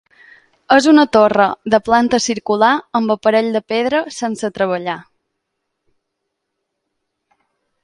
És 0.75 0.85
una 0.91 1.03
torre 1.17 1.45
de 1.73 1.79
planta 1.89 2.19
circular 2.27 2.71
amb 3.01 3.13
aparell 3.15 3.51
de 3.57 3.63
pedra 3.75 4.01
sense 4.17 4.53
treballar. 4.57 4.99